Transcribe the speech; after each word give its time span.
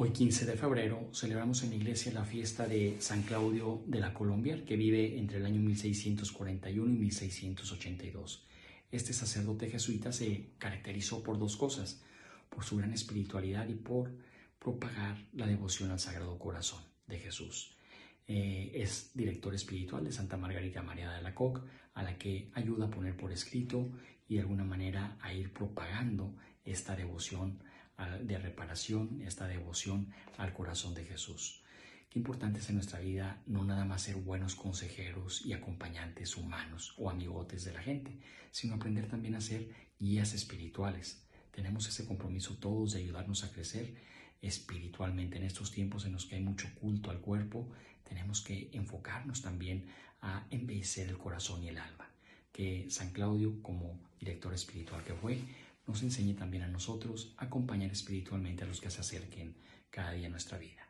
Hoy 0.00 0.10
15 0.10 0.46
de 0.46 0.56
febrero 0.56 1.10
celebramos 1.12 1.64
en 1.64 1.70
la 1.70 1.74
iglesia 1.74 2.12
la 2.12 2.24
fiesta 2.24 2.68
de 2.68 2.98
San 3.00 3.24
Claudio 3.24 3.82
de 3.84 3.98
la 3.98 4.14
Colombia, 4.14 4.64
que 4.64 4.76
vive 4.76 5.18
entre 5.18 5.38
el 5.38 5.44
año 5.44 5.60
1641 5.60 6.92
y 6.94 6.96
1682. 6.98 8.46
Este 8.92 9.12
sacerdote 9.12 9.68
jesuita 9.68 10.12
se 10.12 10.50
caracterizó 10.58 11.24
por 11.24 11.36
dos 11.36 11.56
cosas, 11.56 12.00
por 12.48 12.62
su 12.62 12.76
gran 12.76 12.92
espiritualidad 12.92 13.66
y 13.66 13.74
por 13.74 14.12
propagar 14.60 15.16
la 15.32 15.48
devoción 15.48 15.90
al 15.90 15.98
Sagrado 15.98 16.38
Corazón 16.38 16.84
de 17.08 17.18
Jesús. 17.18 17.76
Eh, 18.28 18.70
es 18.74 19.10
director 19.14 19.52
espiritual 19.52 20.04
de 20.04 20.12
Santa 20.12 20.36
Margarita 20.36 20.80
María 20.80 21.10
de 21.10 21.22
la 21.22 21.34
Coque, 21.34 21.62
a 21.94 22.04
la 22.04 22.16
que 22.16 22.52
ayuda 22.54 22.84
a 22.84 22.90
poner 22.90 23.16
por 23.16 23.32
escrito 23.32 23.90
y 24.28 24.36
de 24.36 24.42
alguna 24.42 24.62
manera 24.62 25.18
a 25.20 25.34
ir 25.34 25.52
propagando 25.52 26.36
esta 26.64 26.94
devoción 26.94 27.58
de 28.22 28.38
reparación, 28.38 29.22
esta 29.22 29.46
devoción 29.46 30.12
al 30.36 30.52
corazón 30.52 30.94
de 30.94 31.04
Jesús. 31.04 31.62
Qué 32.10 32.18
importante 32.18 32.60
es 32.60 32.68
en 32.70 32.76
nuestra 32.76 33.00
vida 33.00 33.42
no 33.46 33.64
nada 33.64 33.84
más 33.84 34.02
ser 34.02 34.16
buenos 34.16 34.54
consejeros 34.54 35.44
y 35.44 35.52
acompañantes 35.52 36.36
humanos 36.36 36.94
o 36.96 37.10
amigotes 37.10 37.64
de 37.64 37.74
la 37.74 37.82
gente, 37.82 38.18
sino 38.50 38.74
aprender 38.74 39.08
también 39.08 39.34
a 39.34 39.40
ser 39.40 39.68
guías 39.98 40.32
espirituales. 40.32 41.22
Tenemos 41.50 41.86
ese 41.88 42.06
compromiso 42.06 42.56
todos 42.56 42.92
de 42.92 43.00
ayudarnos 43.00 43.44
a 43.44 43.52
crecer 43.52 43.94
espiritualmente 44.40 45.36
en 45.36 45.44
estos 45.44 45.70
tiempos 45.70 46.06
en 46.06 46.12
los 46.12 46.24
que 46.24 46.36
hay 46.36 46.42
mucho 46.42 46.68
culto 46.80 47.10
al 47.10 47.20
cuerpo. 47.20 47.68
Tenemos 48.04 48.40
que 48.40 48.70
enfocarnos 48.72 49.42
también 49.42 49.86
a 50.22 50.46
embellecer 50.50 51.08
el 51.08 51.18
corazón 51.18 51.62
y 51.62 51.68
el 51.68 51.78
alma. 51.78 52.08
Que 52.52 52.86
San 52.90 53.10
Claudio, 53.10 53.60
como 53.62 54.00
director 54.18 54.54
espiritual 54.54 55.04
que 55.04 55.14
fue, 55.14 55.40
nos 55.88 56.02
enseñe 56.02 56.34
también 56.34 56.62
a 56.62 56.68
nosotros 56.68 57.34
acompañar 57.38 57.90
espiritualmente 57.90 58.62
a 58.62 58.66
los 58.66 58.80
que 58.80 58.90
se 58.90 59.00
acerquen 59.00 59.56
cada 59.90 60.12
día 60.12 60.28
a 60.28 60.30
nuestra 60.30 60.58
vida. 60.58 60.87